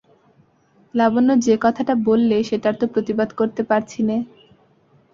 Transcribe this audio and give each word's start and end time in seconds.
লাবণ্য 0.93 1.29
যে 1.45 1.55
কথাটা 1.61 1.93
বললে 2.07 2.37
সেটার 2.43 2.75
তো 2.77 2.85
প্রতিবাদ 2.93 3.29
করতে 3.39 3.61
পারছি 3.63 3.99
নে। 4.03 4.17